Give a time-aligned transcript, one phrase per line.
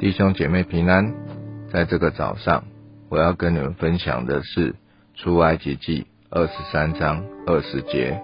[0.00, 1.12] 弟兄姐妹平安，
[1.70, 2.64] 在这个早上，
[3.10, 4.74] 我要跟你们分享的是
[5.14, 8.18] 出埃及记二十三章二十节。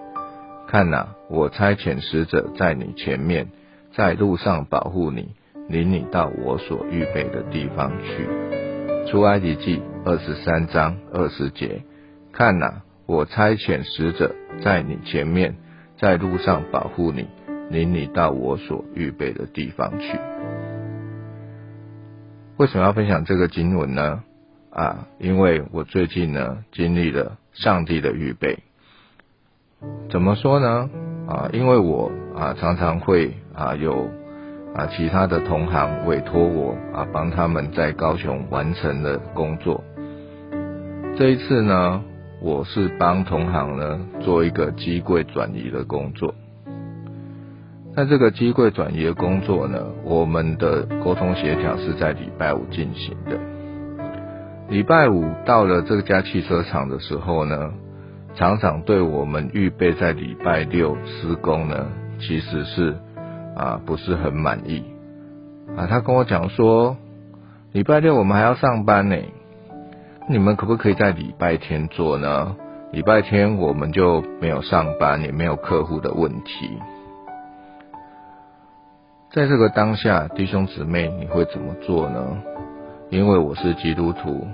[0.67, 3.49] 看哪，我差遣使者在你前面，
[3.93, 5.35] 在路上保护你，
[5.69, 8.27] 领你到我所预备的地方去。
[9.11, 11.83] 出埃及记二十三章二十节。
[12.33, 14.33] 看哪，我差遣使者
[14.63, 15.55] 在你前面，
[15.99, 17.27] 在路上保护你，
[17.69, 20.17] 领你到我所预备的地方去。
[22.57, 24.23] 为什么要分享这个经文呢？
[24.71, 28.57] 啊，因为我最近呢经历了上帝的预备。
[30.09, 30.89] 怎么说呢？
[31.27, 34.09] 啊，因为我啊常常会啊有
[34.73, 39.83] 啊其他的同行委托我啊帮他们在高雄完成的工作。
[41.15, 42.03] 这一次呢，
[42.41, 46.33] 我是帮同行呢做一个机柜转移的工作。
[47.99, 53.39] 那这个机柜转移的工作呢，我们的沟通协调是在礼拜五进行的。
[54.69, 57.71] 礼拜五到了这家汽车厂的时候呢，
[58.35, 61.87] 厂长对我们预备在礼拜六施工呢，
[62.19, 62.95] 其实是
[63.55, 64.83] 啊不是很满意
[65.75, 65.87] 啊。
[65.87, 66.97] 他跟我讲说，
[67.71, 69.15] 礼拜六我们还要上班呢，
[70.29, 72.55] 你们可不可以在礼拜天做呢？
[72.91, 76.77] 礼拜天我们就没有上班，也没有客户的问题。
[79.29, 82.41] 在这个当下，弟兄姊妹，你会怎么做呢？
[83.09, 84.47] 因为我是基督徒，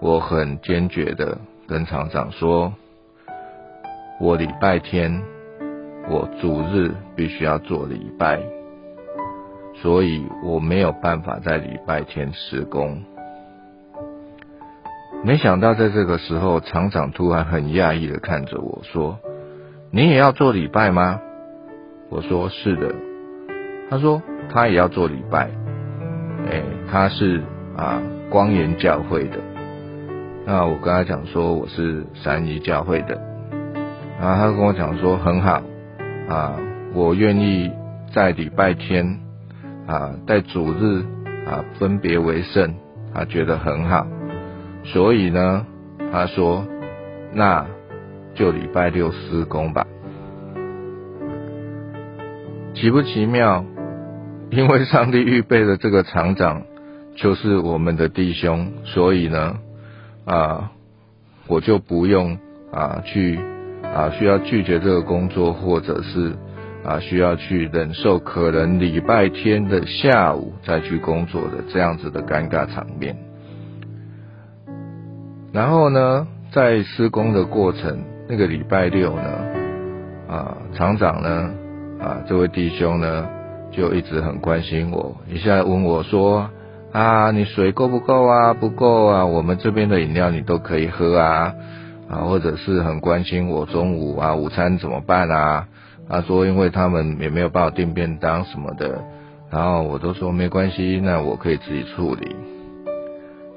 [0.00, 2.72] 我很坚决的跟厂长说，
[4.20, 5.22] 我礼拜天，
[6.10, 8.42] 我主日必须要做礼拜，
[9.76, 13.02] 所以我没有办法在礼拜天施工。
[15.24, 19.18] 没想到在这个时候，厂长突然很讶异的看着我说
[19.90, 21.20] ：“你也要做礼拜吗？”
[22.10, 22.94] 我说：“是的。”
[23.90, 25.48] 他说他也要做礼拜，
[26.50, 27.42] 哎，他是
[27.76, 28.00] 啊
[28.30, 29.38] 光岩教会的。
[30.44, 33.20] 那我跟他讲说我是三一教会的，
[34.20, 35.62] 然后他跟我讲说很好
[36.28, 36.56] 啊，
[36.94, 37.70] 我愿意
[38.14, 39.20] 在礼拜天
[39.86, 41.02] 啊在主日
[41.46, 42.74] 啊分别为圣，
[43.14, 44.06] 他觉得很好，
[44.84, 45.66] 所以呢
[46.10, 46.66] 他说
[47.34, 47.66] 那
[48.34, 49.86] 就礼拜六施工吧，
[52.74, 53.64] 奇不奇妙？
[54.50, 56.62] 因为上帝预备的这个厂长
[57.14, 59.56] 就是我们的弟兄，所以呢，
[60.24, 60.72] 啊，
[61.46, 62.38] 我就不用
[62.72, 63.38] 啊去
[63.82, 66.34] 啊需要拒绝这个工作，或者是
[66.82, 73.16] 啊需要去忍受可能礼拜天的下午再去工作的这样子的尴尬场面。
[75.52, 79.22] 然后呢，在施工的过程，那个礼拜六呢，
[80.26, 81.50] 啊，厂长呢，
[82.00, 83.37] 啊，这位弟兄呢。
[83.78, 86.50] 就一直很关心我，一下问我说
[86.90, 88.52] ：“啊，你水够不够啊？
[88.52, 89.24] 不够啊？
[89.24, 91.54] 我们这边的饮料你都可以喝啊，
[92.10, 95.68] 啊，或者是很关心我中午啊午餐怎么办啊？
[96.08, 99.00] 他说因为他们也没有帮我订便当什么的，
[99.48, 102.34] 然后我都说没关系，那我可以自己处理。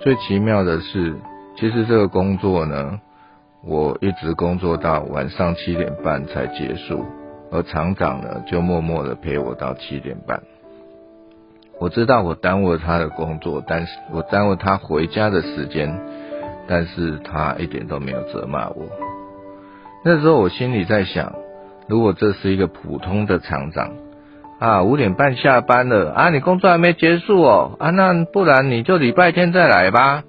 [0.02, 1.16] 最奇妙的是，
[1.58, 3.00] 其实这个工作呢，
[3.66, 7.04] 我一直工作到晚上七点半才结束。”
[7.52, 10.42] 而厂长呢，就默默的陪我到七点半。
[11.80, 16.00] 我知道我耽误了他的工作，但是我耽误他回家的时间，
[16.68, 18.86] 但是他一点都没有责骂我。
[20.06, 21.34] 那时候我心里在想，
[21.88, 23.92] 如果这是一个普通的厂长
[24.60, 30.24] 啊，五点半下班了啊，你工作还没结束哦啊，那不然你就礼拜天再来吧。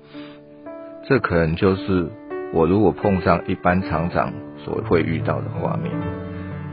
[1.07, 2.09] 这可能就是
[2.55, 4.33] 我如果碰上一般厂长
[4.65, 5.93] 所会遇到的画面。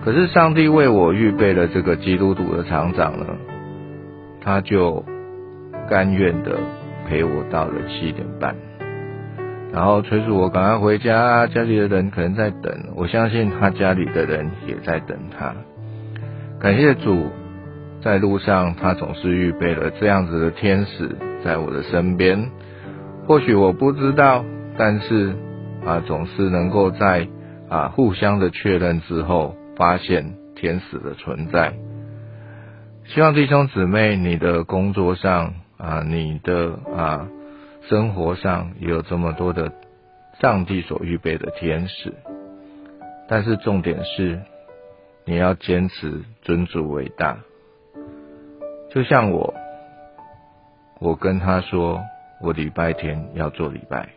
[0.01, 3.25] 可是上帝为我预备了这个基督徒的厂长呢，
[4.41, 5.03] 他就
[5.89, 6.57] 甘愿的
[7.05, 8.55] 陪我到了七点半，
[9.73, 15.53] 然后催促我赶快回家，家里的人可能在等，我相信他家里的人也在等他。
[16.61, 17.27] 感谢主，
[18.01, 21.09] 在路上他总是预备了这样子的天使
[21.43, 22.49] 在我的身边，
[23.27, 24.45] 或许我不知道，
[24.77, 25.33] 但是
[25.85, 27.27] 啊，总是能够在
[27.69, 29.55] 啊互相的确认之后。
[29.79, 31.73] 发现天使的存在，
[33.05, 37.29] 希望弟兄姊妹，你的工作上啊，你的啊
[37.87, 39.71] 生活上也有这么多的
[40.41, 42.13] 上帝所预备的天使。
[43.29, 44.41] 但是重点是，
[45.23, 47.37] 你要坚持尊主伟大。
[48.91, 49.53] 就像我，
[50.99, 52.01] 我跟他说，
[52.41, 54.09] 我礼拜天要做礼拜，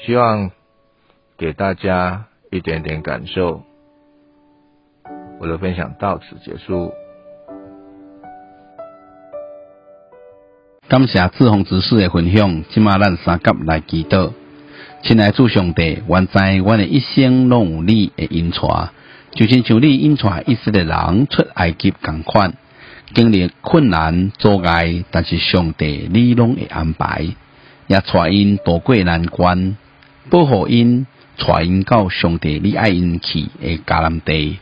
[0.00, 0.50] 希望
[1.38, 3.62] 给大家一点点感受。
[5.42, 6.92] 我的分享到此结束。
[10.88, 14.30] 感谢志宏执事的分享，即马咱三甲来祈祷。
[15.02, 18.90] 亲爱主上帝，愿在阮的一生拢有你的引带，
[19.32, 22.54] 就亲像你引带以色列人出埃及共款，
[23.12, 27.26] 经历困难阻碍，但是上帝你拢会安排，
[27.88, 29.76] 也带因渡过难关，
[30.30, 31.04] 保护因，
[31.36, 34.60] 带因到上帝你爱因去的迦南地。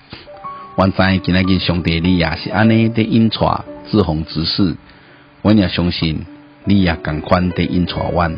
[0.76, 4.76] 愿在今仔日上帝你也是安尼的引带志宏执事。
[5.42, 6.26] 阮也相信，
[6.64, 8.36] 你也共款地引带阮，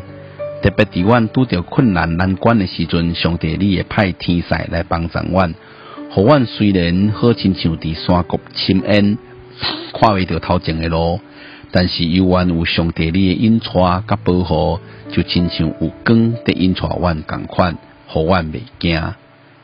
[0.61, 5.53] 特别伫阮拄着困难难关的时阵，上帝你会派天使来帮助阮，
[6.11, 9.17] 互阮虽然好亲像伫山谷深渊，
[9.93, 11.19] 看未着头前的路，
[11.71, 13.73] 但是犹原有上帝你的引带
[14.07, 14.79] 甲保护，
[15.11, 17.77] 就亲像有光地引带阮共款，
[18.07, 19.13] 互阮袂惊。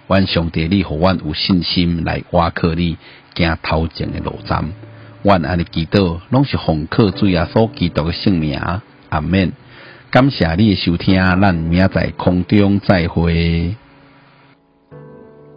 [0.09, 2.97] 阮上帝你互阮有信心来挖靠你，
[3.35, 4.65] 行头前诶路站。
[5.21, 8.59] 阮安尼祈祷，拢是奉靠主耶稣基督诶圣名，
[9.09, 9.51] 阿免。
[10.09, 13.75] 感谢你诶收听，咱明仔载空中再会。